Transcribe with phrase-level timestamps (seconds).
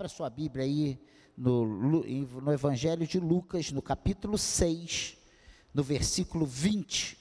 [0.00, 0.98] Abra sua Bíblia aí
[1.36, 5.18] no, no Evangelho de Lucas, no capítulo 6,
[5.74, 7.18] no versículo 20.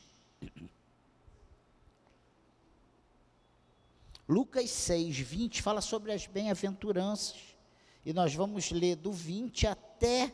[4.30, 7.58] Lucas 6, 20 fala sobre as bem-aventuranças.
[8.06, 10.34] E nós vamos ler do 20 até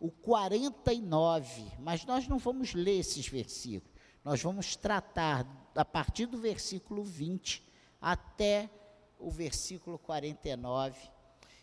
[0.00, 1.62] o 49.
[1.78, 3.94] Mas nós não vamos ler esses versículos.
[4.24, 7.62] Nós vamos tratar a partir do versículo 20
[8.00, 8.70] até
[9.18, 11.15] o versículo 49.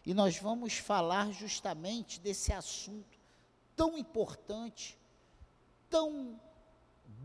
[0.06, 3.18] E nós vamos falar justamente desse assunto
[3.75, 4.98] tão importante,
[5.89, 6.39] tão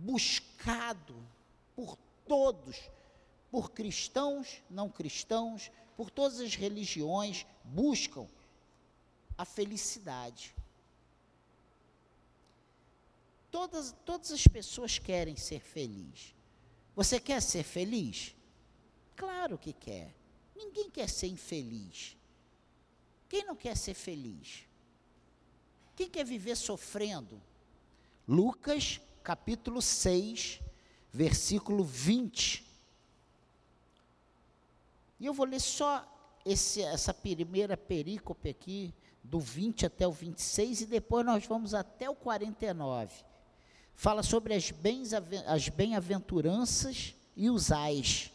[0.00, 1.14] buscado
[1.74, 1.96] por
[2.26, 2.76] todos
[3.50, 8.26] por cristãos, não cristãos, por todas as religiões, buscam
[9.36, 10.54] a felicidade.
[13.50, 16.34] Todas, todas as pessoas querem ser felizes.
[16.94, 18.34] Você quer ser feliz?
[19.16, 20.14] Claro que quer.
[20.54, 22.16] Ninguém quer ser infeliz.
[23.28, 24.64] Quem não quer ser feliz?
[25.94, 27.40] Quem quer viver sofrendo?
[28.26, 30.60] Lucas capítulo 6,
[31.12, 32.68] versículo 20
[35.20, 36.06] e eu vou ler só
[36.44, 42.08] esse, essa primeira perícope aqui, do 20 até o 26, e depois nós vamos até
[42.08, 43.24] o 49.
[43.94, 44.70] Fala sobre as,
[45.68, 48.30] bem-aventuranças e os ais.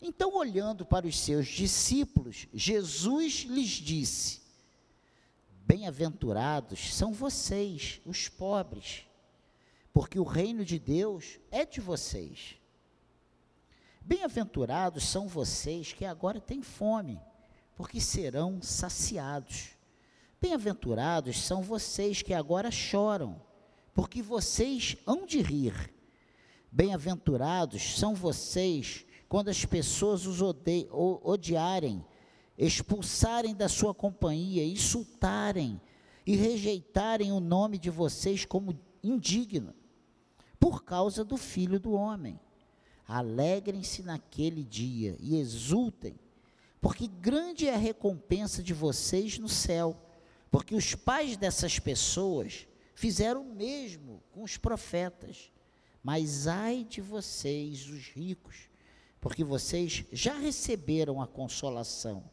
[0.00, 4.40] Então, olhando para os seus discípulos, Jesus lhes disse:
[5.66, 9.04] Bem-aventurados são vocês, os pobres,
[9.92, 12.56] porque o reino de Deus é de vocês.
[14.00, 17.20] Bem-aventurados são vocês que agora têm fome,
[17.76, 19.70] porque serão saciados.
[20.40, 23.42] Bem-aventurados são vocês que agora choram,
[23.92, 25.92] porque vocês hão de rir.
[26.70, 32.04] Bem-aventurados são vocês quando as pessoas os odiarem,
[32.56, 35.80] expulsarem da sua companhia, insultarem
[36.26, 39.74] e rejeitarem o nome de vocês como indigno,
[40.58, 42.40] por causa do Filho do Homem.
[43.06, 46.18] Alegrem-se naquele dia e exultem,
[46.80, 49.96] porque grande é a recompensa de vocês no céu,
[50.50, 55.52] porque os pais dessas pessoas fizeram o mesmo com os profetas.
[56.02, 58.68] Mas ai de vocês, os ricos,
[59.20, 62.24] porque vocês já receberam a consolação.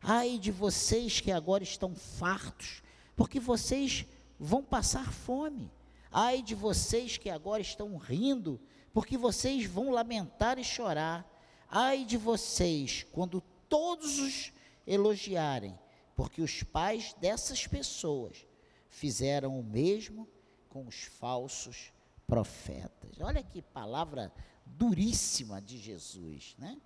[0.00, 2.82] Ai de vocês que agora estão fartos,
[3.16, 4.06] porque vocês
[4.38, 5.70] vão passar fome.
[6.10, 8.60] Ai de vocês que agora estão rindo,
[8.92, 11.28] porque vocês vão lamentar e chorar.
[11.68, 14.52] Ai de vocês, quando todos os
[14.86, 15.78] elogiarem,
[16.16, 18.46] porque os pais dessas pessoas
[18.88, 20.26] fizeram o mesmo
[20.68, 21.92] com os falsos
[22.26, 23.20] profetas.
[23.20, 24.32] Olha que palavra
[24.76, 26.78] duríssima de Jesus, né?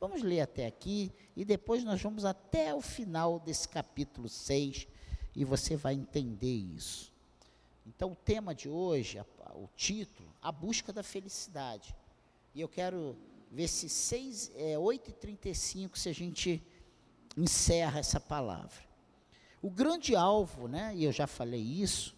[0.00, 4.86] Vamos ler até aqui e depois nós vamos até o final desse capítulo 6
[5.34, 7.12] e você vai entender isso.
[7.86, 9.18] Então, o tema de hoje,
[9.54, 11.94] o título, A Busca da Felicidade.
[12.54, 13.16] E eu quero
[13.50, 16.62] ver se 6, é, 8h35, se a gente
[17.36, 18.86] encerra essa palavra.
[19.60, 22.14] O grande alvo, né, e eu já falei isso,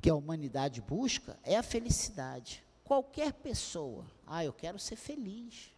[0.00, 2.64] que a humanidade busca, é a felicidade.
[2.90, 5.70] Qualquer pessoa, ah, eu quero ser feliz.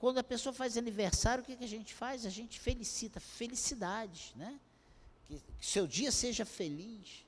[0.00, 2.26] Quando a pessoa faz aniversário, o que, que a gente faz?
[2.26, 4.58] A gente felicita, felicidades, né?
[5.28, 7.24] que, que seu dia seja feliz.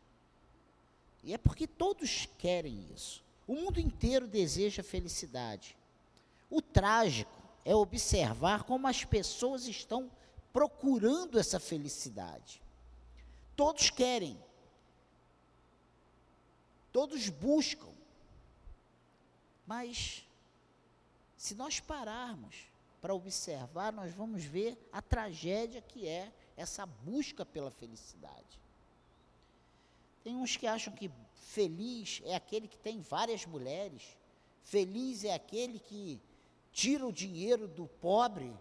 [1.22, 3.22] E é porque todos querem isso.
[3.46, 5.76] O mundo inteiro deseja felicidade.
[6.50, 10.10] O trágico é observar como as pessoas estão
[10.52, 12.60] procurando essa felicidade.
[13.54, 14.36] Todos querem.
[16.92, 17.94] Todos buscam.
[19.66, 20.26] Mas,
[21.36, 22.54] se nós pararmos
[23.00, 28.60] para observar, nós vamos ver a tragédia que é essa busca pela felicidade.
[30.22, 34.02] Tem uns que acham que feliz é aquele que tem várias mulheres,
[34.62, 36.20] feliz é aquele que
[36.72, 38.52] tira o dinheiro do pobre,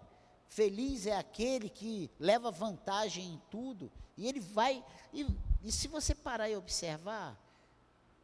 [0.48, 4.84] feliz é aquele que leva vantagem em tudo, e ele vai.
[5.12, 5.26] E,
[5.64, 7.38] e se você parar e observar,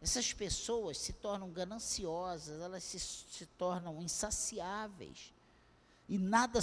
[0.02, 5.32] essas pessoas se tornam gananciosas, elas se, se tornam insaciáveis
[6.10, 6.60] e nada,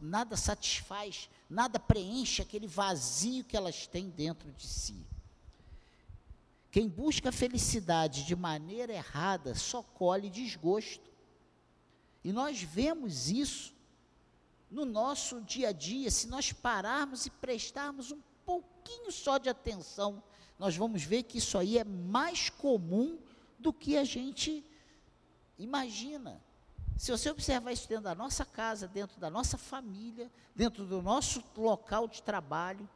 [0.00, 5.04] nada satisfaz, nada preenche aquele vazio que elas têm dentro de si.
[6.70, 11.10] Quem busca felicidade de maneira errada só colhe desgosto.
[12.22, 13.72] E nós vemos isso
[14.70, 20.22] no nosso dia a dia, se nós pararmos e prestarmos um pouquinho só de atenção,
[20.58, 23.18] nós vamos ver que isso aí é mais comum
[23.58, 24.64] do que a gente
[25.58, 26.40] imagina.
[26.96, 31.42] Se você observar isso dentro da nossa casa, dentro da nossa família, dentro do nosso
[31.56, 32.88] local de trabalho,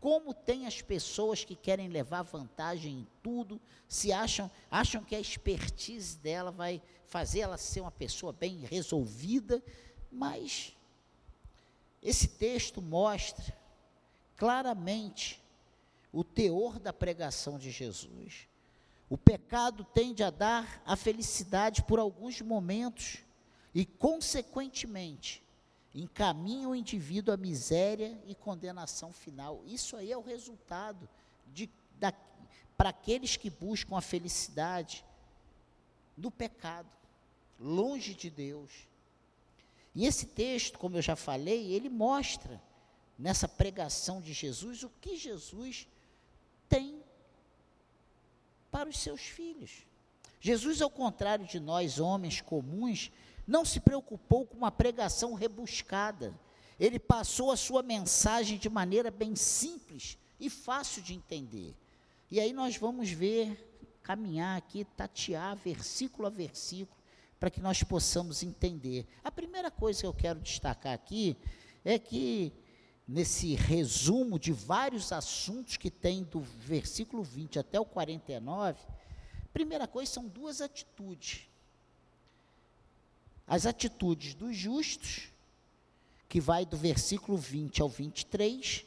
[0.00, 5.20] como tem as pessoas que querem levar vantagem em tudo, se acham, acham que a
[5.20, 9.62] expertise dela vai fazer ela ser uma pessoa bem resolvida,
[10.10, 10.76] mas
[12.02, 13.56] esse texto mostra
[14.36, 15.43] claramente
[16.14, 18.46] o teor da pregação de Jesus.
[19.10, 23.18] O pecado tende a dar a felicidade por alguns momentos
[23.74, 25.42] e, consequentemente,
[25.92, 29.62] encaminha o indivíduo à miséria e condenação final.
[29.66, 31.08] Isso aí é o resultado
[32.76, 35.04] para aqueles que buscam a felicidade
[36.16, 36.96] do pecado,
[37.58, 38.70] longe de Deus.
[39.94, 42.62] E esse texto, como eu já falei, ele mostra
[43.18, 45.88] nessa pregação de Jesus o que Jesus
[46.68, 47.02] tem
[48.70, 49.86] para os seus filhos.
[50.40, 53.10] Jesus, ao contrário de nós, homens comuns,
[53.46, 56.38] não se preocupou com uma pregação rebuscada.
[56.78, 61.74] Ele passou a sua mensagem de maneira bem simples e fácil de entender.
[62.30, 66.98] E aí nós vamos ver, caminhar aqui, tatear versículo a versículo,
[67.38, 69.06] para que nós possamos entender.
[69.22, 71.36] A primeira coisa que eu quero destacar aqui
[71.84, 72.52] é que,
[73.06, 78.78] nesse resumo de vários assuntos que tem do versículo 20 até o 49,
[79.52, 81.48] primeira coisa são duas atitudes
[83.46, 85.28] as atitudes dos justos,
[86.28, 88.84] que vai do versículo 20 ao 23,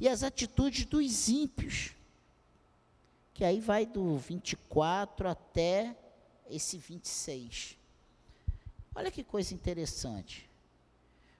[0.00, 1.92] e as atitudes dos ímpios,
[3.34, 5.96] que aí vai do 24 até
[6.50, 7.76] esse 26.
[8.94, 10.48] Olha que coisa interessante.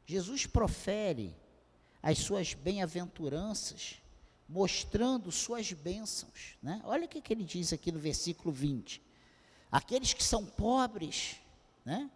[0.07, 1.35] Jesus profere
[2.03, 4.03] as suas bem-aventuranças,
[4.49, 6.57] mostrando suas bênçãos.
[6.63, 6.81] Né?
[6.85, 9.01] Olha o que, que ele diz aqui no versículo 20.
[9.71, 11.37] Aqueles que são pobres,
[11.85, 12.11] né?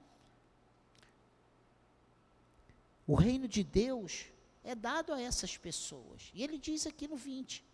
[3.07, 4.27] O reino de Deus
[4.65, 6.31] é dado a essas pessoas.
[6.35, 7.65] E ele diz aqui no 20.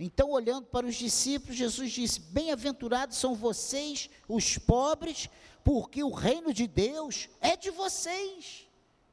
[0.00, 5.28] Então, olhando para os discípulos, Jesus disse: Bem-aventurados são vocês, os pobres,
[5.62, 8.66] porque o reino de Deus é de vocês.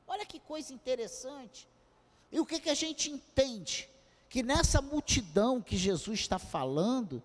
[0.07, 1.68] Olha que coisa interessante.
[2.31, 3.89] E o que, que a gente entende?
[4.29, 7.21] Que nessa multidão que Jesus está falando,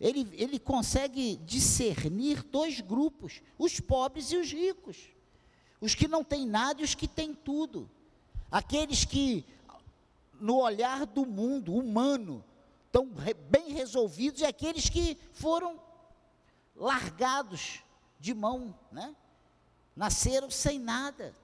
[0.00, 5.12] ele, ele consegue discernir dois grupos: os pobres e os ricos
[5.82, 7.90] os que não têm nada e os que têm tudo.
[8.48, 9.44] Aqueles que,
[10.40, 12.44] no olhar do mundo humano,
[12.86, 13.04] estão
[13.50, 15.80] bem resolvidos e aqueles que foram
[16.76, 17.80] largados
[18.20, 19.14] de mão, né?
[19.96, 21.34] Nasceram sem nada.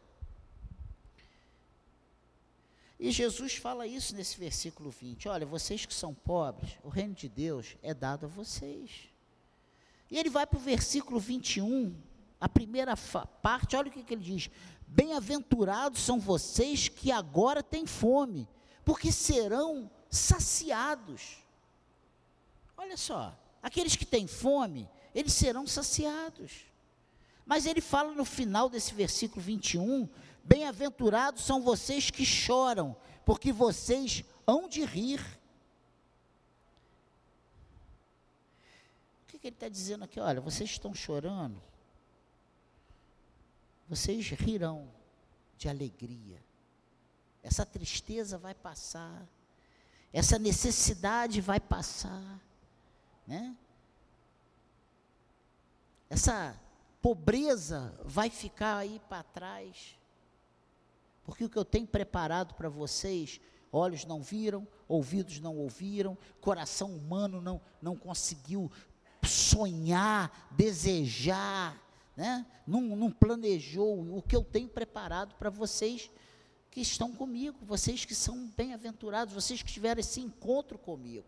[2.99, 7.29] E Jesus fala isso nesse versículo 20: Olha, vocês que são pobres, o reino de
[7.29, 9.09] Deus é dado a vocês.
[10.11, 11.95] E ele vai para o versículo 21,
[12.41, 14.51] a primeira parte, olha o que, que ele diz:
[14.87, 18.49] Bem-aventurados são vocês que agora têm fome,
[18.85, 21.39] porque serão saciados.
[22.77, 26.65] Olha só, aqueles que têm fome, eles serão saciados.
[27.45, 30.09] Mas ele fala no final desse versículo 21:
[30.49, 35.21] Bem-aventurados são vocês que choram, porque vocês hão de rir.
[39.23, 40.19] O que, que ele está dizendo aqui?
[40.19, 41.63] Olha, vocês estão chorando,
[43.87, 44.91] vocês rirão
[45.59, 46.43] de alegria.
[47.43, 49.29] Essa tristeza vai passar,
[50.11, 52.41] essa necessidade vai passar,
[53.27, 53.55] né?
[56.09, 56.59] Essa
[57.03, 59.98] pobreza vai ficar aí para trás.
[61.29, 63.39] Porque o que eu tenho preparado para vocês,
[63.71, 68.73] olhos não viram, ouvidos não ouviram, coração humano não, não conseguiu
[69.23, 71.79] sonhar, desejar,
[72.17, 72.47] né?
[72.67, 76.11] não, não planejou o que eu tenho preparado para vocês
[76.71, 81.27] que estão comigo, vocês que são bem-aventurados, vocês que tiveram esse encontro comigo.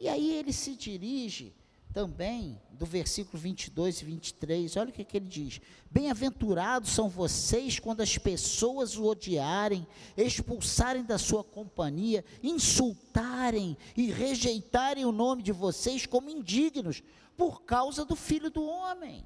[0.00, 1.54] E aí ele se dirige
[1.92, 7.78] também do versículo 22 e 23, olha o que, que ele diz: Bem-aventurados são vocês
[7.78, 15.52] quando as pessoas o odiarem, expulsarem da sua companhia, insultarem e rejeitarem o nome de
[15.52, 17.02] vocês como indignos,
[17.36, 19.24] por causa do filho do homem.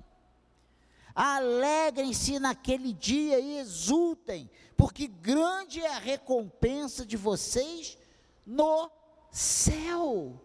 [1.14, 7.97] Alegrem-se naquele dia e exultem, porque grande é a recompensa de vocês
[8.44, 8.90] no
[9.30, 10.43] céu.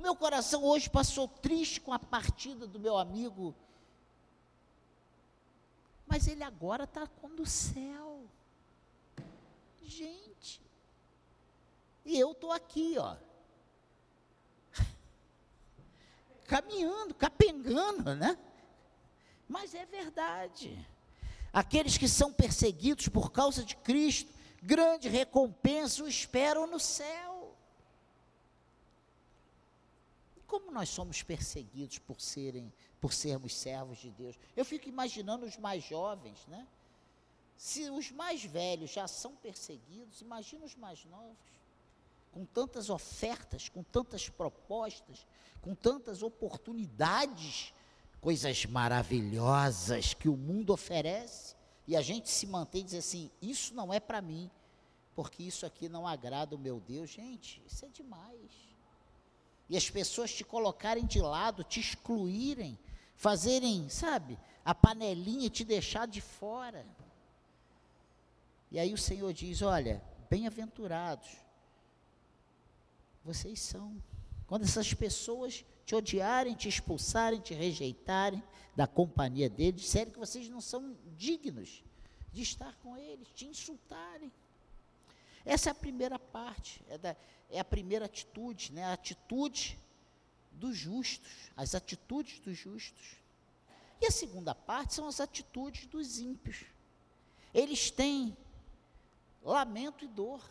[0.00, 3.54] O meu coração hoje passou triste com a partida do meu amigo,
[6.06, 8.24] mas ele agora está no céu.
[9.82, 10.58] Gente,
[12.02, 13.14] e eu estou aqui, ó,
[16.48, 18.38] caminhando, capengando, né?
[19.46, 20.82] Mas é verdade.
[21.52, 27.30] Aqueles que são perseguidos por causa de Cristo, grande recompensa o esperam no céu.
[30.39, 34.36] E como nós somos perseguidos por serem, por sermos servos de Deus?
[34.56, 36.66] Eu fico imaginando os mais jovens, né?
[37.56, 41.36] Se os mais velhos já são perseguidos, imagina os mais novos,
[42.32, 45.24] com tantas ofertas, com tantas propostas,
[45.62, 47.72] com tantas oportunidades
[48.20, 51.54] coisas maravilhosas que o mundo oferece,
[51.86, 54.50] e a gente se mantém e diz assim: isso não é para mim,
[55.14, 57.10] porque isso aqui não agrada o meu Deus.
[57.10, 58.69] Gente, isso é demais.
[59.70, 62.76] E as pessoas te colocarem de lado, te excluírem,
[63.14, 66.84] fazerem, sabe, a panelinha te deixar de fora.
[68.68, 71.28] E aí o Senhor diz: olha, bem-aventurados,
[73.24, 74.02] vocês são.
[74.48, 78.42] Quando essas pessoas te odiarem, te expulsarem, te rejeitarem
[78.74, 81.84] da companhia deles, disserem que vocês não são dignos
[82.32, 84.32] de estar com eles, te insultarem.
[85.44, 87.16] Essa é a primeira parte, é, da,
[87.48, 88.84] é a primeira atitude, né?
[88.84, 89.78] a atitude
[90.52, 93.16] dos justos, as atitudes dos justos.
[94.00, 96.64] E a segunda parte são as atitudes dos ímpios.
[97.52, 98.36] Eles têm
[99.42, 100.42] lamento e dor.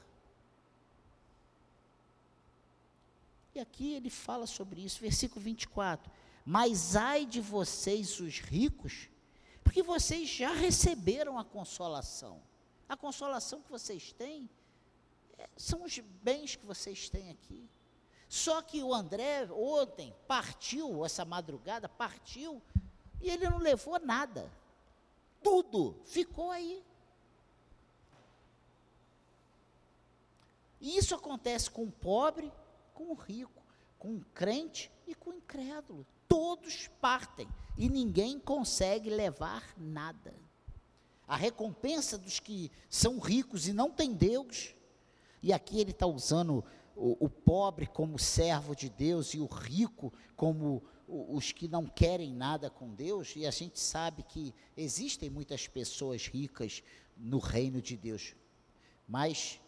[3.56, 6.12] E aqui ele fala sobre isso, versículo 24.
[6.46, 9.10] Mas ai de vocês, os ricos,
[9.64, 12.42] porque vocês já receberam a consolação.
[12.88, 14.50] A consolação que vocês têm
[15.56, 17.70] são os bens que vocês têm aqui.
[18.28, 22.62] Só que o André, ontem, partiu, essa madrugada, partiu,
[23.20, 24.52] e ele não levou nada.
[25.42, 26.84] Tudo ficou aí.
[30.80, 32.52] E isso acontece com o pobre,
[32.94, 33.64] com o rico,
[33.98, 36.06] com o crente e com o incrédulo.
[36.28, 40.34] Todos partem e ninguém consegue levar nada.
[41.28, 44.74] A recompensa dos que são ricos e não têm Deus,
[45.42, 46.64] e aqui ele está usando
[46.96, 52.34] o, o, pobre como servo de Deus e o rico como os que não querem
[52.34, 56.84] nada com Deus, e a gente sabe que existem muitas pessoas ricas
[57.18, 58.36] no reino de Deus,
[59.08, 59.60] mas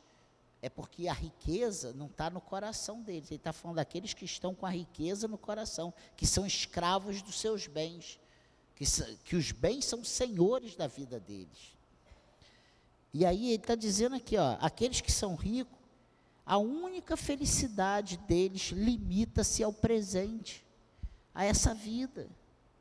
[0.61, 3.31] é porque a riqueza não está no coração deles.
[3.31, 7.39] Ele está falando daqueles que estão com a riqueza no coração, que são escravos dos
[7.39, 8.19] seus bens,
[8.75, 8.85] que,
[9.23, 11.75] que os bens são senhores da vida deles.
[13.13, 15.77] E aí ele está dizendo aqui, ó, aqueles que são ricos,
[16.45, 20.65] a única felicidade deles limita-se ao presente,
[21.33, 22.29] a essa vida.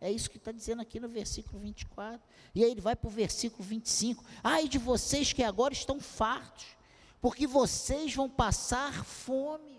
[0.01, 2.21] É isso que está dizendo aqui no versículo 24.
[2.55, 4.25] E aí ele vai para o versículo 25.
[4.43, 6.81] Ai de vocês que agora estão fartos
[7.21, 9.79] porque vocês vão passar fome.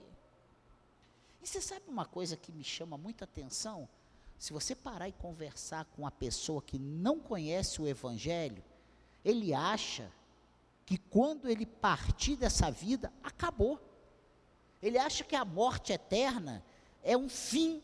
[1.41, 3.89] E você sabe uma coisa que me chama muita atenção?
[4.37, 8.63] Se você parar e conversar com uma pessoa que não conhece o Evangelho,
[9.25, 10.11] ele acha
[10.91, 13.79] que quando ele partir dessa vida, acabou.
[14.83, 16.61] Ele acha que a morte eterna
[17.01, 17.81] é um fim.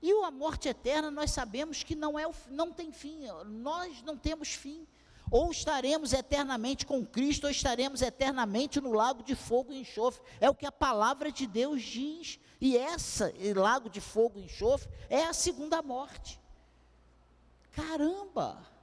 [0.00, 4.16] E a morte eterna nós sabemos que não, é o, não tem fim, nós não
[4.16, 4.86] temos fim.
[5.30, 10.22] Ou estaremos eternamente com Cristo, ou estaremos eternamente no lago de fogo e enxofre.
[10.40, 12.40] É o que a palavra de Deus diz.
[12.58, 16.40] E essa, lago de fogo e enxofre, é a segunda morte.
[17.72, 18.75] Caramba!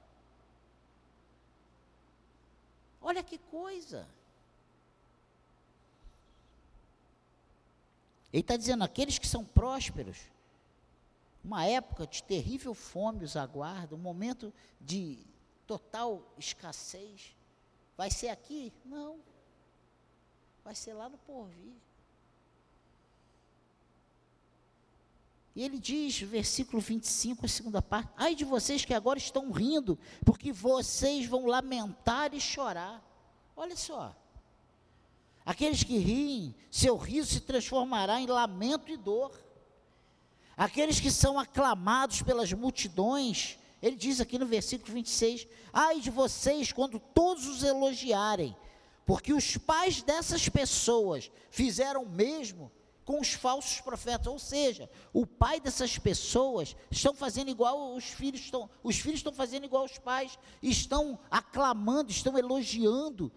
[3.04, 4.08] Olha que coisa!
[8.32, 10.18] Ele está dizendo: aqueles que são prósperos,
[11.44, 15.18] uma época de terrível fome os aguarda, um momento de
[15.66, 17.36] total escassez.
[17.94, 18.72] Vai ser aqui?
[18.84, 19.20] Não.
[20.64, 21.74] Vai ser lá no porvir.
[25.54, 29.98] E ele diz, versículo 25, a segunda parte: Ai de vocês que agora estão rindo,
[30.24, 33.02] porque vocês vão lamentar e chorar.
[33.56, 34.14] Olha só.
[35.46, 39.32] Aqueles que riem, seu riso se transformará em lamento e dor.
[40.56, 46.72] Aqueles que são aclamados pelas multidões, ele diz aqui no versículo 26: Ai de vocês
[46.72, 48.56] quando todos os elogiarem,
[49.06, 52.72] porque os pais dessas pessoas fizeram o mesmo
[53.04, 58.40] com os falsos profetas, ou seja, o pai dessas pessoas estão fazendo igual os filhos
[58.40, 63.30] estão, os filhos estão fazendo igual os pais, estão aclamando, estão elogiando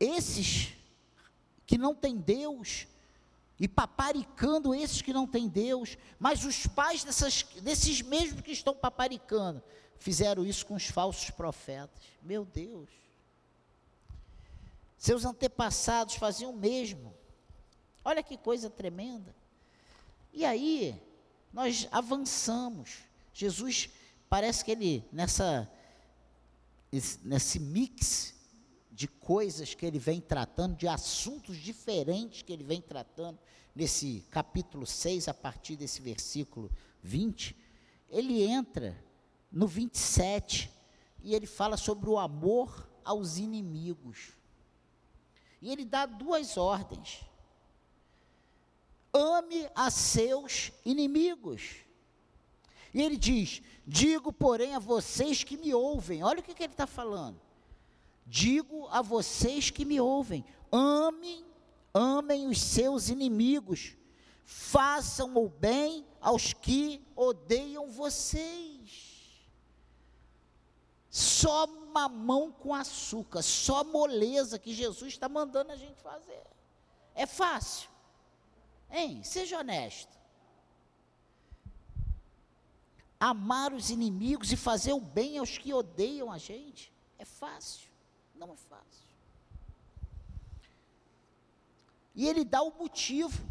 [0.00, 0.72] esses
[1.66, 2.86] que não têm Deus,
[3.60, 8.74] e paparicando esses que não têm Deus, mas os pais dessas, desses mesmos que estão
[8.74, 9.62] paparicando
[9.98, 12.04] fizeram isso com os falsos profetas.
[12.22, 12.88] Meu Deus.
[14.96, 17.17] Seus antepassados faziam o mesmo.
[18.04, 19.34] Olha que coisa tremenda.
[20.32, 21.00] E aí,
[21.52, 22.98] nós avançamos.
[23.32, 23.90] Jesus
[24.28, 25.70] parece que ele, nessa,
[27.22, 28.34] nesse mix
[28.90, 33.38] de coisas que ele vem tratando, de assuntos diferentes que ele vem tratando,
[33.74, 36.70] nesse capítulo 6, a partir desse versículo
[37.02, 37.56] 20,
[38.08, 38.96] ele entra
[39.52, 40.70] no 27
[41.22, 44.32] e ele fala sobre o amor aos inimigos.
[45.62, 47.20] E ele dá duas ordens.
[49.18, 51.76] Ame a seus inimigos.
[52.94, 56.22] E ele diz: Digo, porém, a vocês que me ouvem.
[56.22, 57.40] Olha o que, que ele está falando.
[58.28, 61.46] Digo a vocês que me ouvem: amem,
[61.94, 63.96] amem os seus inimigos,
[64.44, 69.16] façam o bem aos que odeiam vocês.
[71.08, 76.46] Só mamão com açúcar, só moleza que Jesus está mandando a gente fazer.
[77.14, 77.88] É fácil.
[78.90, 79.22] Hein?
[79.22, 80.16] Seja honesto.
[83.20, 87.88] Amar os inimigos e fazer o bem aos que odeiam a gente é fácil.
[88.34, 89.08] Não é fácil.
[92.14, 93.46] E ele dá o motivo.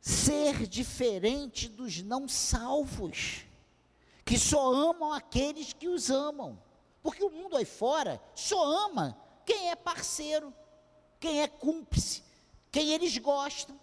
[0.00, 3.46] Ser diferente dos não salvos,
[4.22, 6.62] que só amam aqueles que os amam.
[7.02, 10.52] Porque o mundo aí fora só ama quem é parceiro
[11.24, 12.22] quem é cúmplice,
[12.70, 13.80] quem eles gostam.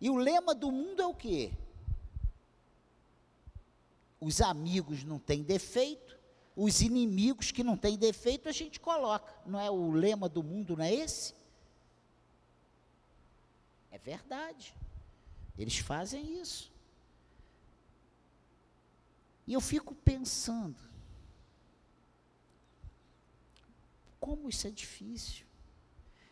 [0.00, 1.52] E o lema do mundo é o quê?
[4.18, 6.18] Os amigos não têm defeito,
[6.56, 9.30] os inimigos que não têm defeito a gente coloca.
[9.44, 11.34] Não é o lema do mundo, não é esse?
[13.90, 14.74] É verdade.
[15.58, 16.72] Eles fazem isso.
[19.46, 20.80] E eu fico pensando,
[24.22, 25.44] Como isso é difícil.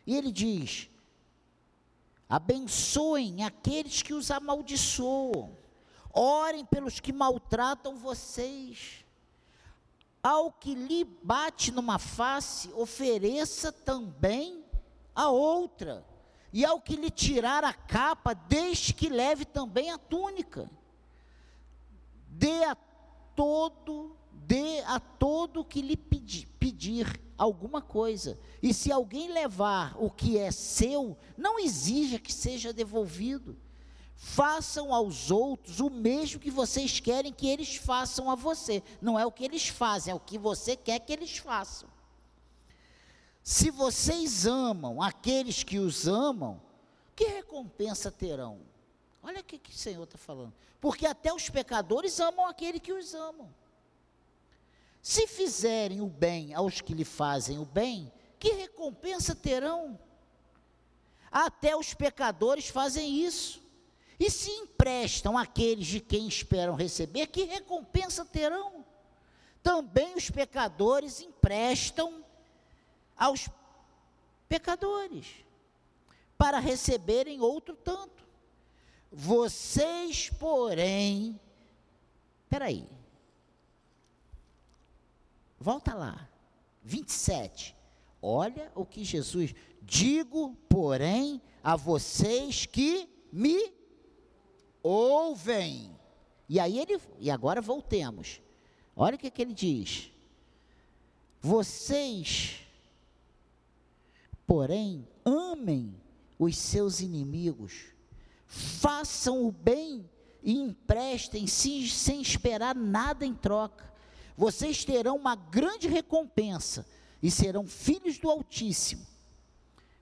[0.07, 0.89] E ele diz:
[2.29, 5.57] abençoem aqueles que os amaldiçoam,
[6.13, 9.03] orem pelos que maltratam vocês.
[10.23, 14.63] Ao que lhe bate numa face, ofereça também
[15.13, 16.05] a outra.
[16.53, 20.71] E ao que lhe tirar a capa, deixe que leve também a túnica.
[22.29, 22.75] Dê a
[23.35, 28.39] todo, dê a todo que lhe pedir, pedir alguma coisa.
[28.61, 33.57] E se alguém levar o que é seu, não exija que seja devolvido.
[34.15, 38.83] Façam aos outros o mesmo que vocês querem que eles façam a você.
[39.01, 41.89] Não é o que eles fazem, é o que você quer que eles façam.
[43.43, 46.61] Se vocês amam aqueles que os amam,
[47.15, 48.59] que recompensa terão?
[49.23, 50.53] Olha o que, que o Senhor está falando.
[50.79, 53.51] Porque até os pecadores amam aquele que os amam.
[55.01, 59.99] Se fizerem o bem aos que lhe fazem o bem, que recompensa terão?
[61.31, 63.61] Até os pecadores fazem isso.
[64.19, 68.85] E se emprestam àqueles de quem esperam receber, que recompensa terão?
[69.63, 72.23] Também os pecadores emprestam
[73.17, 73.49] aos
[74.47, 75.27] pecadores,
[76.37, 78.23] para receberem outro tanto.
[79.11, 81.39] Vocês, porém,
[82.49, 82.87] peraí,
[85.61, 86.27] Volta lá.
[86.81, 87.75] 27.
[88.19, 93.71] Olha o que Jesus digo, porém, a vocês que me
[94.81, 95.95] ouvem.
[96.49, 98.41] E aí ele e agora voltemos.
[98.95, 100.11] Olha o que, que ele diz.
[101.39, 102.61] Vocês,
[104.47, 105.95] porém, amem
[106.39, 107.85] os seus inimigos,
[108.47, 110.09] façam o bem
[110.41, 113.90] e emprestem sem esperar nada em troca
[114.41, 116.83] vocês terão uma grande recompensa
[117.21, 119.05] e serão filhos do Altíssimo,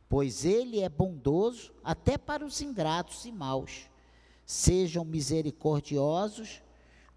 [0.08, 3.90] pois Ele é bondoso até para os ingratos e maus.
[4.46, 6.62] Sejam misericordiosos,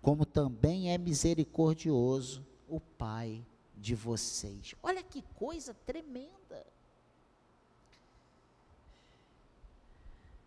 [0.03, 4.75] como também é misericordioso o Pai de vocês.
[4.83, 6.67] Olha que coisa tremenda.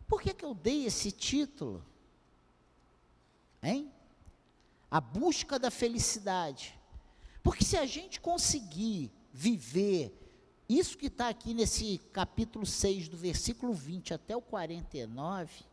[0.09, 1.81] Por que, que eu dei esse título?
[3.63, 3.94] Hein?
[4.95, 6.73] A busca da felicidade.
[7.43, 10.17] Porque se a gente conseguir viver
[10.69, 15.65] isso que está aqui nesse capítulo 6, do versículo 20 até o 49,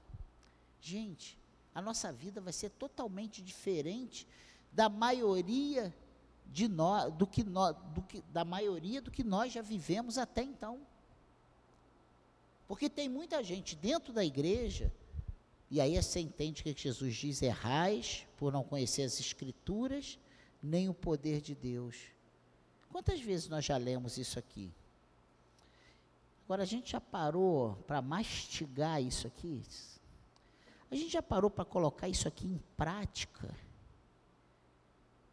[0.81, 1.39] gente,
[1.73, 4.27] a nossa vida vai ser totalmente diferente
[4.73, 5.95] da maioria
[6.45, 10.43] de nós, do que nós, do que, da maioria do que nós já vivemos até
[10.43, 10.81] então.
[12.67, 14.93] Porque tem muita gente dentro da igreja
[15.73, 20.19] e aí você entende que Jesus diz: errais por não conhecer as Escrituras,
[20.63, 21.97] nem o poder de Deus.
[22.91, 24.71] Quantas vezes nós já lemos isso aqui?
[26.45, 29.63] Agora, a gente já parou para mastigar isso aqui?
[30.91, 33.49] A gente já parou para colocar isso aqui em prática?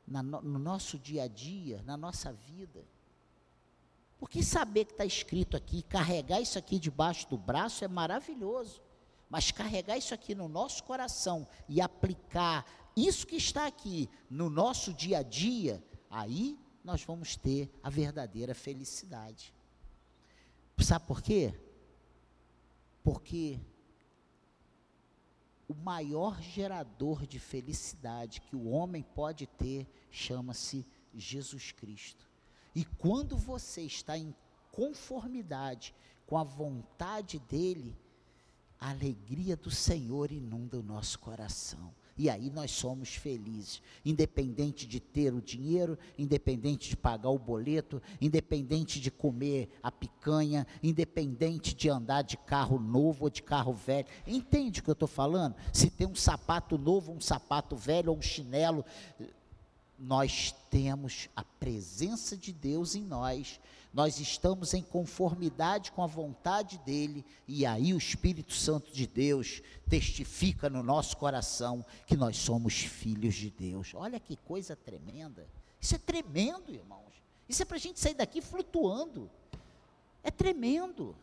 [0.08, 2.82] Na, no nosso dia a dia, na nossa vida?
[4.18, 8.82] Porque saber que está escrito aqui, carregar isso aqui debaixo do braço é maravilhoso.
[9.30, 12.66] Mas carregar isso aqui no nosso coração e aplicar
[12.96, 18.56] isso que está aqui no nosso dia a dia, aí nós vamos ter a verdadeira
[18.56, 19.54] felicidade.
[20.80, 21.54] Sabe por quê?
[23.04, 23.60] Porque
[25.68, 32.28] o maior gerador de felicidade que o homem pode ter chama-se Jesus Cristo.
[32.74, 34.34] E quando você está em
[34.72, 35.94] conformidade
[36.26, 37.96] com a vontade dele,
[38.80, 41.94] a alegria do Senhor inunda o nosso coração.
[42.20, 48.02] E aí nós somos felizes, independente de ter o dinheiro, independente de pagar o boleto,
[48.20, 54.06] independente de comer a picanha, independente de andar de carro novo ou de carro velho.
[54.28, 55.56] Entende o que eu estou falando?
[55.72, 58.84] Se tem um sapato novo, um sapato velho ou um chinelo,
[59.98, 66.80] nós temos a presença de Deus em nós, nós estamos em conformidade com a vontade
[66.86, 72.76] dEle, e aí o Espírito Santo de Deus testifica no nosso coração que nós somos
[72.76, 73.94] filhos de Deus.
[73.96, 75.48] Olha que coisa tremenda!
[75.82, 77.14] Isso é tremendo, irmãos.
[77.48, 79.30] Isso é para a gente sair daqui flutuando.
[80.22, 81.16] É tremendo.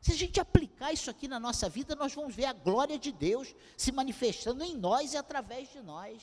[0.00, 3.12] Se a gente aplicar isso aqui na nossa vida, nós vamos ver a glória de
[3.12, 6.22] Deus se manifestando em nós e através de nós.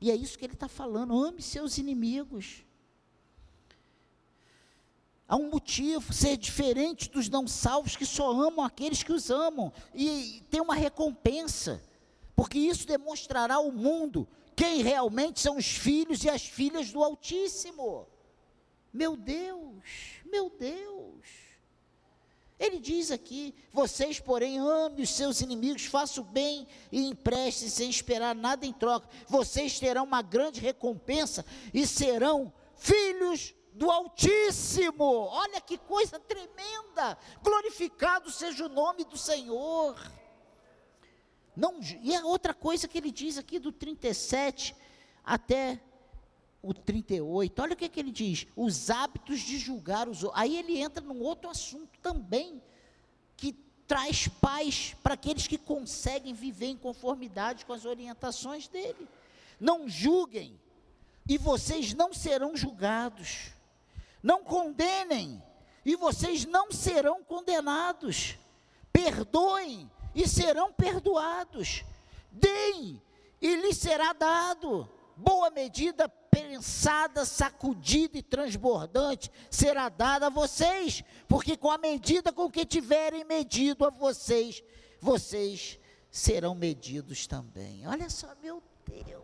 [0.00, 2.64] E é isso que ele está falando: ame seus inimigos.
[5.32, 9.72] Há um motivo, ser diferente dos não salvos que só amam aqueles que os amam.
[9.94, 11.82] E tem uma recompensa,
[12.36, 18.06] porque isso demonstrará ao mundo quem realmente são os filhos e as filhas do Altíssimo.
[18.92, 21.26] Meu Deus, meu Deus.
[22.58, 28.34] Ele diz aqui: vocês, porém, amem os seus inimigos, façam bem e emprestem sem esperar
[28.34, 29.08] nada em troca.
[29.26, 31.42] Vocês terão uma grande recompensa
[31.72, 35.04] e serão filhos do Altíssimo.
[35.04, 37.18] Olha que coisa tremenda!
[37.42, 39.96] Glorificado seja o nome do Senhor.
[41.54, 44.74] Não, e a outra coisa que ele diz aqui do 37
[45.24, 45.80] até
[46.62, 50.40] o 38, olha o que, que ele diz: os hábitos de julgar os outros.
[50.40, 52.62] Aí ele entra num outro assunto também,
[53.36, 53.52] que
[53.86, 59.08] traz paz para aqueles que conseguem viver em conformidade com as orientações dele.
[59.60, 60.58] Não julguem,
[61.28, 63.52] e vocês não serão julgados.
[64.22, 65.42] Não condenem,
[65.84, 68.38] e vocês não serão condenados.
[68.92, 71.84] Perdoem, e serão perdoados.
[72.30, 73.00] Deem,
[73.40, 74.88] e lhes será dado.
[75.16, 82.50] Boa medida, pensada, sacudida e transbordante será dada a vocês, porque com a medida com
[82.50, 84.62] que tiverem medido a vocês,
[85.00, 85.78] vocês
[86.10, 87.86] serão medidos também.
[87.86, 89.22] Olha só, meu Deus.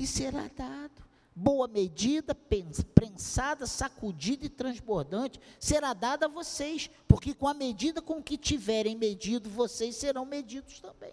[0.00, 7.46] Deem-lhe será dado boa medida, prensada, sacudida e transbordante, será dada a vocês, porque com
[7.46, 11.12] a medida com que tiverem medido, vocês serão medidos também.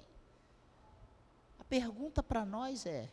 [1.59, 3.11] A pergunta para nós é: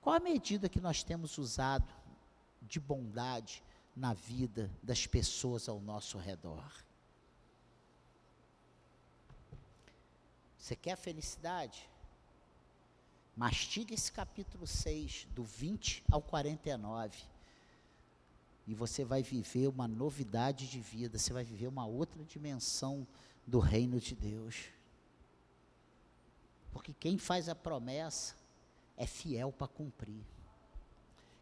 [0.00, 1.92] qual a medida que nós temos usado
[2.62, 3.62] de bondade
[3.94, 6.72] na vida das pessoas ao nosso redor?
[10.58, 11.89] Você quer felicidade?
[13.40, 17.22] Mastiga esse capítulo 6, do 20 ao 49.
[18.66, 23.06] E você vai viver uma novidade de vida, você vai viver uma outra dimensão
[23.46, 24.66] do reino de Deus.
[26.70, 28.34] Porque quem faz a promessa
[28.94, 30.22] é fiel para cumprir.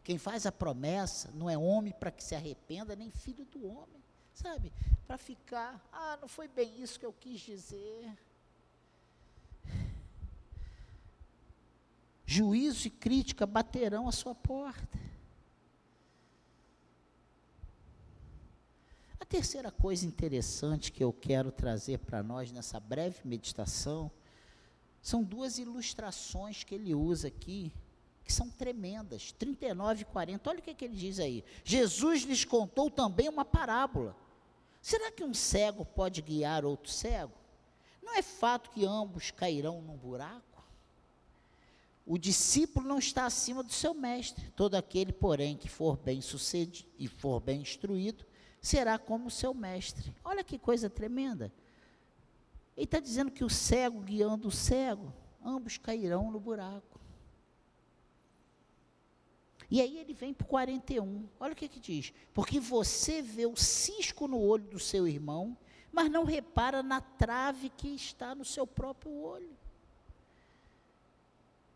[0.01, 4.01] Quem faz a promessa não é homem para que se arrependa, nem filho do homem,
[4.33, 4.71] sabe?
[5.05, 8.17] Para ficar, ah, não foi bem isso que eu quis dizer.
[12.31, 14.99] Juízo e crítica baterão à sua porta.
[19.19, 24.11] A terceira coisa interessante que eu quero trazer para nós nessa breve meditação
[25.01, 27.73] são duas ilustrações que ele usa aqui,
[28.23, 30.49] que são tremendas, 39 e 40.
[30.51, 31.43] Olha o que, que ele diz aí.
[31.63, 34.15] Jesus lhes contou também uma parábola.
[34.83, 37.33] Será que um cego pode guiar outro cego?
[38.03, 40.48] Não é fato que ambos cairão num buraco?
[42.09, 44.49] O discípulo não está acima do seu mestre.
[44.55, 48.25] Todo aquele, porém, que for bem sucedido e for bem instruído,
[48.59, 50.11] será como o seu mestre.
[50.23, 51.53] Olha que coisa tremenda.
[52.75, 55.13] Ele está dizendo que o cego guiando o cego,
[55.45, 56.99] ambos cairão no buraco.
[59.69, 61.29] E aí ele vem para o 41.
[61.39, 62.11] Olha o que, que diz.
[62.33, 65.55] Porque você vê o cisco no olho do seu irmão,
[65.91, 69.58] mas não repara na trave que está no seu próprio olho.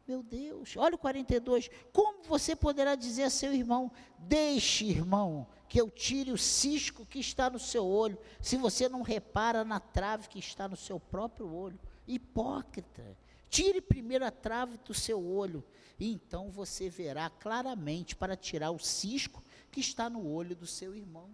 [0.06, 1.70] Meu Deus, olha o 42.
[1.94, 7.20] Como você poderá dizer a seu irmão: Deixe, irmão, que eu tire o cisco que
[7.20, 11.52] está no seu olho, se você não repara na trave que está no seu próprio
[11.52, 11.80] olho?
[12.06, 13.18] Hipócrita.
[13.50, 15.64] Tire primeiro a trave do seu olho,
[16.00, 20.96] e então você verá claramente para tirar o cisco que está no olho do seu
[20.96, 21.30] irmão.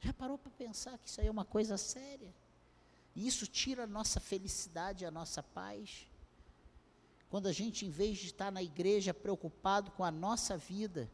[0.00, 2.34] Já parou para pensar que isso aí é uma coisa séria?
[3.26, 6.06] Isso tira a nossa felicidade, a nossa paz.
[7.28, 11.10] Quando a gente, em vez de estar na igreja preocupado com a nossa vida,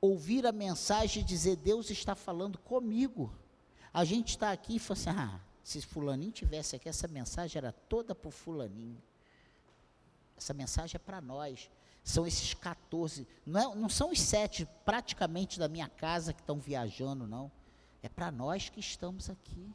[0.00, 3.34] ouvir a mensagem e dizer: Deus está falando comigo.
[3.92, 7.72] A gente está aqui e fala assim: ah, se Fulaninho tivesse aqui, essa mensagem era
[7.72, 9.02] toda para o Fulaninho.
[10.36, 11.68] Essa mensagem é para nós.
[12.04, 16.58] São esses 14, não, é, não são os sete praticamente da minha casa que estão
[16.58, 17.50] viajando, não.
[18.02, 19.74] É para nós que estamos aqui.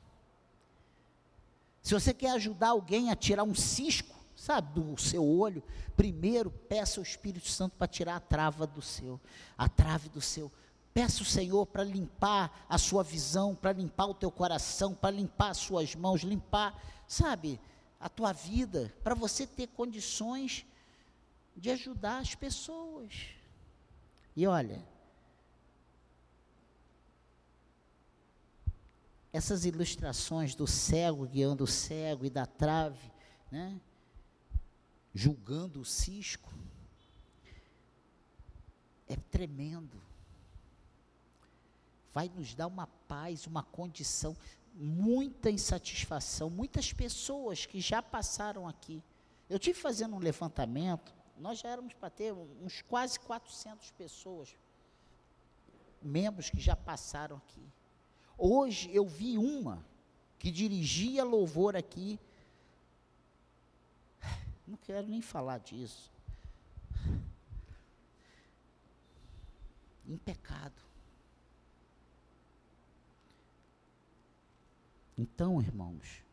[1.84, 5.62] Se você quer ajudar alguém a tirar um cisco, sabe, do seu olho,
[5.98, 9.20] primeiro peça ao Espírito Santo para tirar a trava do seu,
[9.58, 10.50] a trave do seu.
[10.94, 15.50] Peça o Senhor para limpar a sua visão, para limpar o teu coração, para limpar
[15.50, 17.60] as suas mãos, limpar, sabe,
[18.00, 20.66] a tua vida, para você ter condições
[21.56, 23.14] de ajudar as pessoas.
[24.36, 24.82] E olha,
[29.34, 33.12] essas ilustrações do cego guiando o cego e da trave,
[33.52, 33.82] né,
[35.14, 36.54] julgando o cisco,
[39.08, 40.02] é tremendo
[42.14, 44.38] vai nos dar uma paz, uma condição,
[44.74, 46.50] muita insatisfação.
[46.50, 49.04] Muitas pessoas que já passaram aqui.
[49.50, 54.56] Eu tive fazendo um levantamento, nós já éramos para ter uns quase 400 pessoas,
[56.02, 57.66] membros que já passaram aqui.
[58.38, 59.84] Hoje eu vi uma
[60.40, 62.20] que dirigia louvor aqui.
[64.68, 66.12] Não quero nem falar disso.
[70.06, 70.82] Em pecado.
[75.18, 76.24] Então, irmãos,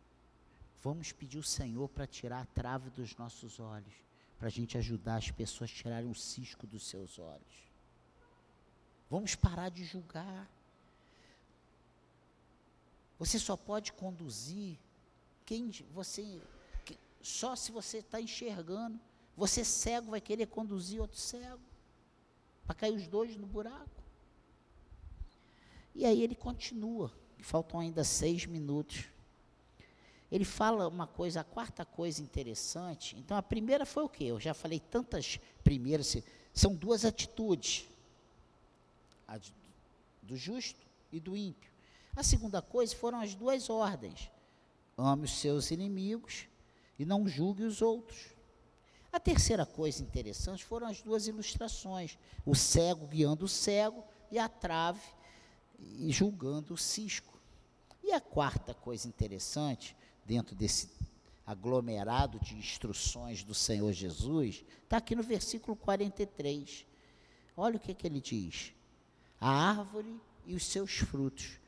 [0.82, 3.94] vamos pedir o Senhor para tirar a trave dos nossos olhos,
[4.38, 7.70] para a gente ajudar as pessoas a tirarem o cisco dos seus olhos.
[9.08, 10.48] Vamos parar de julgar.
[13.20, 14.76] Você só pode conduzir
[15.46, 16.40] quem você
[17.22, 18.98] só se você está enxergando.
[19.36, 21.60] Você cego vai querer conduzir outro cego
[22.66, 24.02] para cair os dois no buraco.
[25.94, 29.04] E aí ele continua faltam ainda seis minutos.
[30.30, 33.16] Ele fala uma coisa, a quarta coisa interessante.
[33.18, 34.24] Então, a primeira foi o quê?
[34.24, 36.16] Eu já falei tantas primeiras,
[36.54, 37.88] são duas atitudes:
[39.26, 39.38] a
[40.22, 41.69] do justo e do ímpio.
[42.16, 44.30] A segunda coisa foram as duas ordens:
[44.96, 46.46] ame os seus inimigos
[46.98, 48.30] e não julgue os outros.
[49.12, 54.48] A terceira coisa interessante foram as duas ilustrações: o cego guiando o cego e a
[54.48, 55.00] trave
[56.08, 57.38] julgando o cisco.
[58.02, 60.90] E a quarta coisa interessante, dentro desse
[61.46, 66.86] aglomerado de instruções do Senhor Jesus, está aqui no versículo 43.
[67.56, 68.72] Olha o que, que ele diz:
[69.40, 71.59] a árvore e os seus frutos.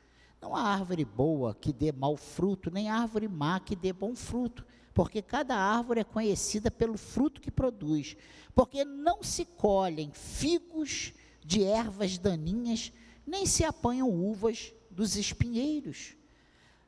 [0.43, 4.65] Não há árvore boa que dê mau fruto, nem árvore má que dê bom fruto,
[4.93, 8.17] porque cada árvore é conhecida pelo fruto que produz.
[8.53, 11.13] Porque não se colhem figos
[11.45, 12.91] de ervas daninhas,
[13.25, 16.17] nem se apanham uvas dos espinheiros.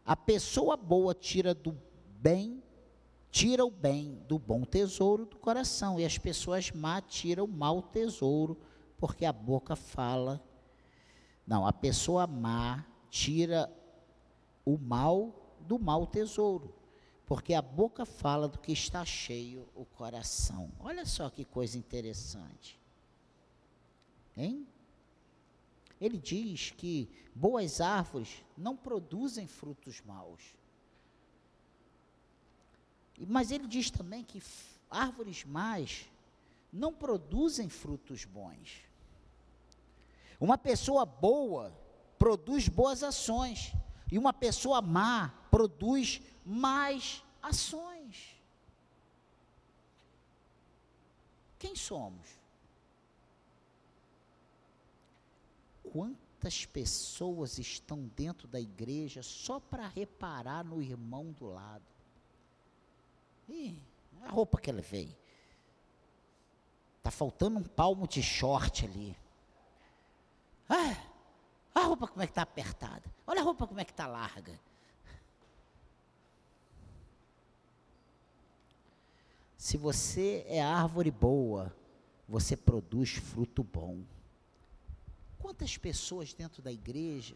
[0.06, 1.78] A pessoa boa tira do
[2.20, 2.62] bem,
[3.32, 7.82] tira o bem do bom tesouro do coração, e as pessoas má tiram o mau
[7.82, 8.58] tesouro,
[8.98, 10.44] porque a boca fala.
[11.48, 12.86] Não, a pessoa má
[13.16, 13.72] tira
[14.66, 16.76] o mal do mau tesouro,
[17.26, 20.70] porque a boca fala do que está cheio o coração.
[20.82, 22.78] Olha só que coisa interessante.
[24.36, 24.68] Hein?
[26.02, 30.42] ele diz que boas árvores não produzem frutos maus.
[33.18, 34.44] Mas ele diz também que
[34.92, 36.06] árvores más
[36.72, 38.82] não produzem frutos bons.
[40.38, 41.74] Uma pessoa boa
[42.18, 43.74] produz boas ações,
[44.12, 48.36] e uma pessoa má produz más ações.
[51.58, 52.28] Quem somos?
[55.92, 61.84] Quantas pessoas estão dentro da igreja só para reparar no irmão do lado?
[63.50, 63.82] Ih,
[64.22, 65.16] a roupa que ele veio.
[67.02, 69.16] Tá faltando um palmo de short ali.
[70.68, 71.15] Ah,
[71.76, 73.04] a roupa como é que está apertada.
[73.28, 74.58] Olha a roupa como é que está larga.
[79.58, 81.76] Se você é árvore boa,
[82.28, 84.04] você produz fruto bom.
[85.38, 87.36] Quantas pessoas dentro da igreja,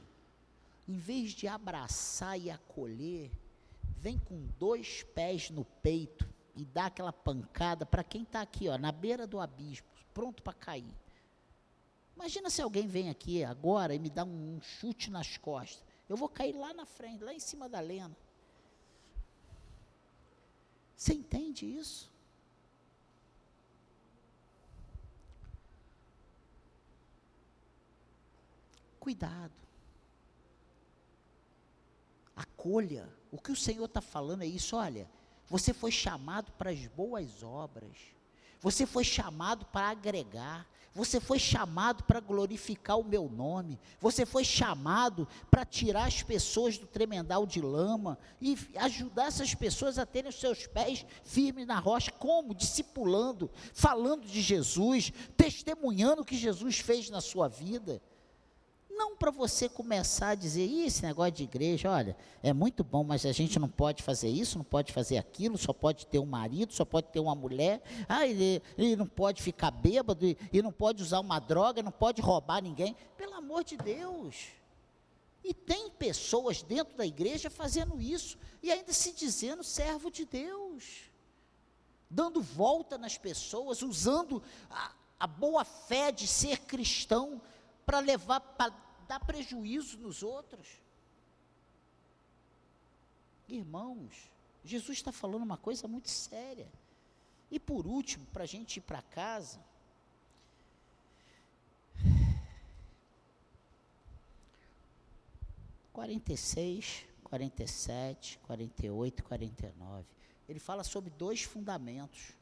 [0.88, 3.32] em vez de abraçar e acolher,
[3.98, 8.78] vem com dois pés no peito e dá aquela pancada para quem está aqui, ó,
[8.78, 10.96] na beira do abismo, pronto para cair.
[12.20, 15.82] Imagina se alguém vem aqui agora e me dá um, chute nas costas.
[16.10, 18.16] Eu vou cair lá na frente, lá em cima da lena.
[20.98, 22.12] Você entende isso?
[29.00, 29.54] Cuidado.
[32.36, 33.08] Acolha.
[33.32, 35.10] O que o Senhor está falando é isso, olha.
[35.48, 37.98] Você foi chamado para as boas obras.
[38.62, 40.68] Você foi chamado para agregar.
[40.94, 43.80] Você foi chamado para glorificar o meu nome.
[44.02, 50.00] Você foi chamado para tirar as pessoas do tremendal de lama e ajudar essas pessoas
[50.00, 52.12] a terem os seus pés firmes na rocha.
[52.12, 52.56] Como?
[52.56, 58.02] Discipulando, falando de Jesus, testemunhando o que Jesus fez na sua vida.
[59.00, 63.26] Não para você começar a dizer, esse negócio de igreja, olha, é muito bom, mas
[63.26, 66.74] a gente não pode fazer isso, não pode fazer aquilo, só pode ter um marido,
[66.74, 68.62] só pode ter uma mulher, ah, ele
[68.98, 72.94] não pode ficar bêbado, e, e não pode usar uma droga, não pode roubar ninguém.
[73.16, 74.50] Pelo amor de Deus.
[75.46, 81.10] E tem pessoas dentro da igreja fazendo isso, e ainda se dizendo servo de Deus,
[82.10, 87.42] dando volta nas pessoas, usando a, a boa fé de ser cristão
[87.86, 90.68] para levar, para dar prejuízo nos outros.
[93.48, 94.32] Irmãos,
[94.64, 96.72] Jesus está falando uma coisa muito séria.
[97.50, 99.60] E por último, para a gente ir para casa,
[105.92, 110.06] quarenta e seis, quarenta e sete, quarenta e oito, quarenta e nove.
[110.48, 112.34] Ele fala sobre dois fundamentos.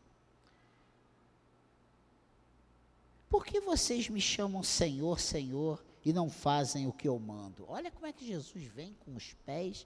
[3.29, 7.65] Por que vocês me chamam Senhor, Senhor, e não fazem o que eu mando.
[7.67, 9.85] Olha como é que Jesus vem com os pés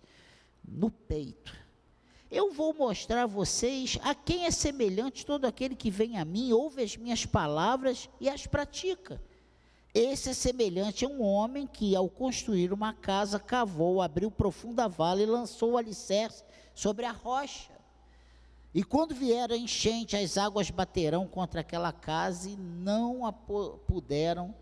[0.64, 1.52] no peito.
[2.30, 6.54] Eu vou mostrar a vocês a quem é semelhante todo aquele que vem a mim,
[6.54, 9.20] ouve as minhas palavras e as pratica.
[9.96, 15.24] Esse é semelhante a um homem que, ao construir uma casa, cavou, abriu profunda vala
[15.24, 16.44] e lançou o alicerce
[16.76, 17.72] sobre a rocha.
[18.76, 24.54] E quando vier a enchente, as águas baterão contra aquela casa e não a puderam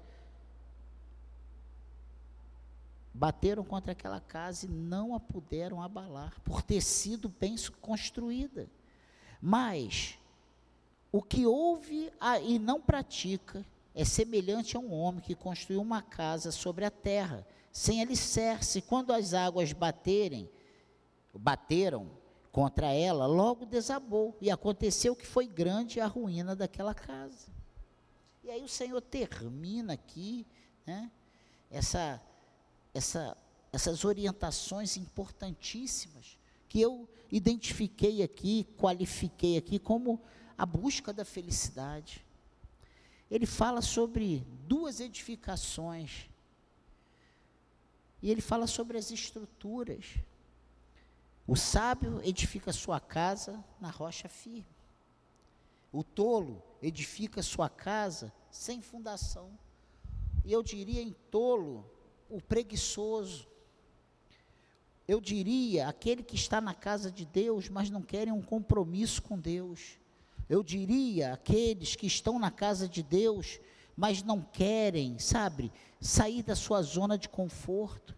[3.19, 8.69] bateram contra aquela casa e não a puderam abalar, por ter sido bem construída.
[9.41, 10.17] Mas
[11.11, 16.49] o que ouve e não pratica é semelhante a um homem que construiu uma casa
[16.49, 20.49] sobre a terra, sem alicerce, quando as águas baterem,
[21.33, 22.09] bateram
[22.53, 27.51] contra ela, logo desabou, e aconteceu que foi grande a ruína daquela casa.
[28.45, 30.47] E aí o Senhor termina aqui,
[30.85, 31.11] né,
[31.69, 32.21] essa
[32.93, 33.37] essa,
[33.71, 40.21] essas orientações importantíssimas que eu identifiquei aqui, qualifiquei aqui como
[40.57, 42.25] a busca da felicidade.
[43.29, 46.29] Ele fala sobre duas edificações.
[48.21, 50.05] E ele fala sobre as estruturas.
[51.47, 54.65] O sábio edifica sua casa na rocha firme.
[55.91, 59.49] O tolo edifica sua casa sem fundação.
[60.43, 61.89] E eu diria em tolo,
[62.29, 63.47] o preguiçoso.
[65.07, 69.39] Eu diria aquele que está na casa de Deus, mas não querem um compromisso com
[69.39, 69.97] Deus.
[70.47, 73.59] Eu diria aqueles que estão na casa de Deus,
[73.97, 78.15] mas não querem, sabe, sair da sua zona de conforto.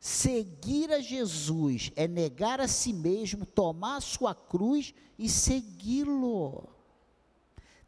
[0.00, 6.68] Seguir a Jesus é negar a si mesmo, tomar a sua cruz e segui-lo.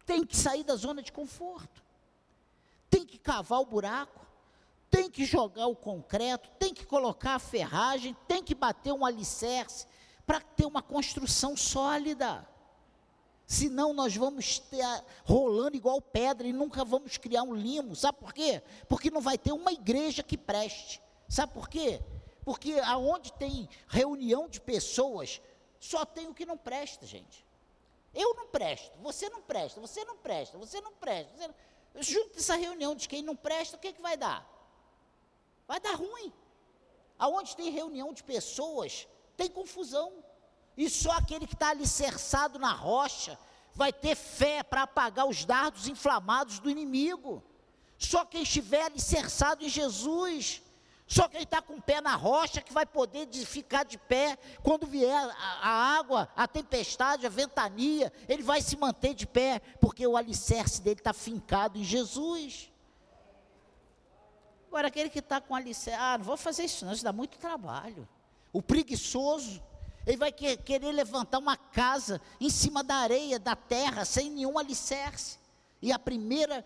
[0.06, 1.82] Tem que sair da zona de conforto.
[2.88, 4.23] Tem que cavar o buraco
[4.94, 9.88] tem que jogar o concreto, tem que colocar a ferragem, tem que bater um alicerce
[10.24, 12.48] para ter uma construção sólida.
[13.44, 14.84] Senão nós vamos ter
[15.24, 17.96] rolando igual pedra e nunca vamos criar um limo.
[17.96, 18.62] Sabe por quê?
[18.88, 21.02] Porque não vai ter uma igreja que preste.
[21.28, 22.00] Sabe por quê?
[22.44, 25.42] Porque aonde tem reunião de pessoas,
[25.80, 27.44] só tem o que não presta, gente.
[28.14, 31.32] Eu não presto, você não presta, você não presta, você não presta.
[31.36, 31.54] Você não...
[32.00, 34.53] Junto essa reunião de quem não presta, o que, que vai dar?
[35.66, 36.32] Vai dar ruim.
[37.18, 39.06] Aonde tem reunião de pessoas,
[39.36, 40.12] tem confusão.
[40.76, 43.38] E só aquele que está alicerçado na rocha,
[43.74, 47.42] vai ter fé para apagar os dardos inflamados do inimigo.
[47.96, 50.62] Só quem estiver alicerçado em Jesus.
[51.06, 54.38] Só quem está com o pé na rocha que vai poder de ficar de pé
[54.62, 59.60] quando vier a, a, água, a tempestade, a ventania, ele vai se manter de pé,
[59.80, 62.70] porque o alicerce dele está fincado em Jesus.
[64.74, 67.38] Agora, aquele que está com alicerce, ah, não vou fazer isso não, isso dá muito
[67.38, 68.08] trabalho.
[68.52, 69.62] O preguiçoso,
[70.04, 74.58] ele vai que, querer levantar uma casa em cima da areia, da terra, sem nenhum
[74.58, 75.38] alicerce.
[75.80, 76.64] E a primeira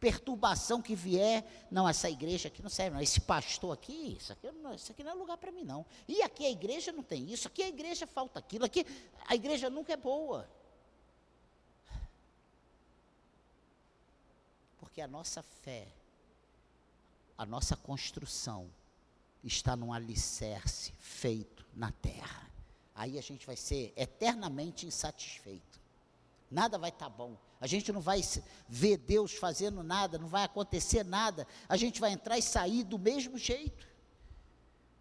[0.00, 3.02] perturbação que vier, não, essa igreja aqui não serve, não.
[3.02, 5.84] Esse pastor aqui, isso aqui, isso aqui não é lugar para mim, não.
[6.08, 8.86] E aqui a igreja não tem isso, aqui a igreja falta aquilo, aqui
[9.28, 10.48] a igreja nunca é boa.
[14.78, 15.99] Porque a nossa fé,
[17.40, 18.70] a nossa construção,
[19.42, 22.50] está num alicerce feito na terra.
[22.94, 25.80] Aí a gente vai ser eternamente insatisfeito.
[26.50, 28.22] Nada vai estar tá bom a gente não vai
[28.66, 32.98] ver Deus fazendo nada, não vai acontecer nada, a gente vai entrar e sair do
[32.98, 33.86] mesmo jeito.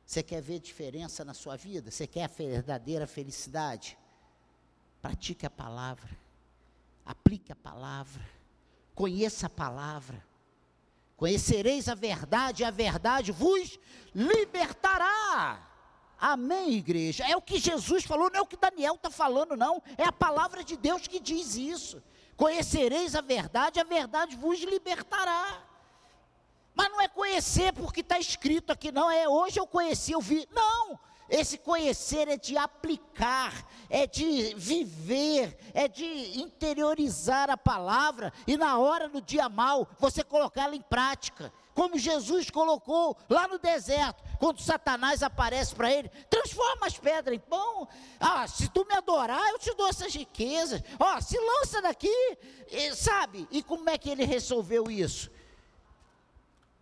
[0.05, 1.89] Você quer ver diferença na sua vida?
[1.89, 3.97] Você quer a verdadeira felicidade?
[5.01, 6.09] Pratique a palavra,
[7.05, 8.27] aplique a palavra,
[8.93, 10.21] conheça a palavra.
[11.19, 13.77] Conhecereis a verdade, e a verdade vos
[14.15, 15.67] libertará.
[16.17, 17.25] Amém, igreja?
[17.27, 19.83] É o que Jesus falou, não é o que Daniel está falando, não.
[19.97, 22.01] É a palavra de Deus que diz isso.
[22.37, 25.61] Conhecereis a verdade, a verdade vos libertará.
[26.73, 29.11] Mas não é conhecer porque está escrito aqui, não.
[29.11, 30.47] É hoje eu conheci, eu vi.
[30.53, 30.97] Não!
[31.29, 33.53] Esse conhecer é de aplicar,
[33.89, 40.23] é de viver, é de interiorizar a palavra e na hora do dia mal você
[40.23, 46.87] colocá-la em prática como Jesus colocou lá no deserto, quando Satanás aparece para ele, transforma
[46.87, 47.87] as pedras em pão.
[48.19, 50.83] Ah, se tu me adorar, eu te dou essas riquezas.
[50.99, 52.37] Ó, oh, se lança daqui,
[52.69, 53.47] e, sabe?
[53.49, 55.31] E como é que ele resolveu isso?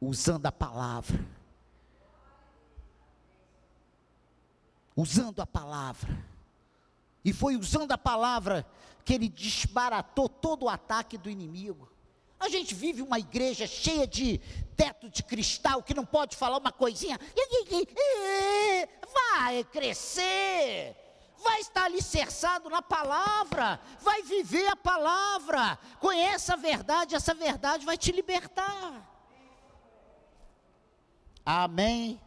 [0.01, 1.23] Usando a palavra.
[4.97, 6.25] Usando a palavra.
[7.23, 8.65] E foi usando a palavra
[9.05, 11.87] que ele desbaratou todo o ataque do inimigo.
[12.39, 14.39] A gente vive uma igreja cheia de
[14.75, 17.19] teto de cristal que não pode falar uma coisinha.
[19.13, 20.95] Vai crescer,
[21.43, 27.97] vai estar alicerçado na palavra, vai viver a palavra, conheça a verdade, essa verdade vai
[27.97, 29.07] te libertar.
[31.45, 32.19] Amém.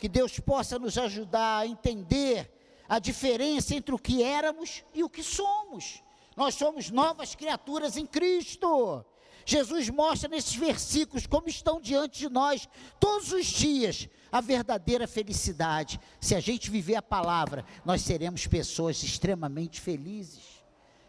[0.00, 2.50] Que Deus possa nos ajudar a entender
[2.88, 6.02] a diferença entre o que éramos e o que somos.
[6.34, 9.04] Nós somos novas criaturas em Cristo.
[9.44, 16.00] Jesus mostra nesses versículos como estão diante de nós todos os dias a verdadeira felicidade.
[16.20, 20.49] Se a gente viver a palavra, nós seremos pessoas extremamente felizes.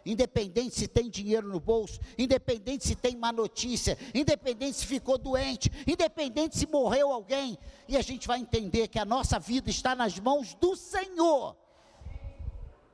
[0.05, 5.71] Independente se tem dinheiro no bolso, independente se tem má notícia, independente se ficou doente,
[5.85, 10.19] independente se morreu alguém, e a gente vai entender que a nossa vida está nas
[10.19, 11.55] mãos do Senhor.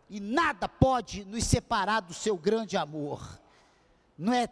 [0.10, 3.40] E nada pode nos separar do seu grande amor.
[4.18, 4.48] Não é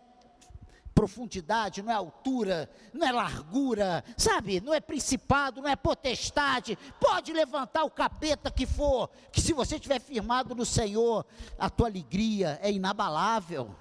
[0.96, 4.62] profundidade, não é altura, não é largura, sabe?
[4.62, 6.78] Não é principado, não é potestade.
[7.00, 11.26] Pode levantar o capeta que for, que se você estiver firmado no Senhor,
[11.60, 13.76] a tua alegria é inabalável.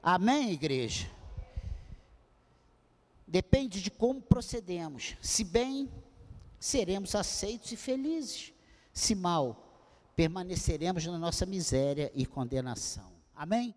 [0.00, 1.10] Amém, igreja?
[3.26, 5.16] Depende de como procedemos.
[5.20, 5.90] Se bem,
[6.60, 8.52] seremos aceitos e felizes.
[8.92, 13.10] Se mal, permaneceremos na nossa miséria e condenação.
[13.34, 13.74] Amém?